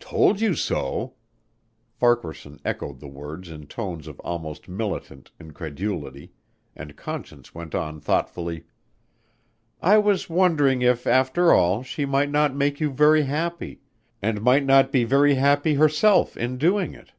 [0.00, 1.14] "Told you so!"
[1.92, 6.32] Farquaharson echoed the words in tones of almost militant incredulity,
[6.74, 8.64] and Conscience went on thoughtfully:
[9.80, 13.78] "I was wondering if, after all, she might not make you very happy
[14.20, 17.12] and might not be very happy herself in doing it."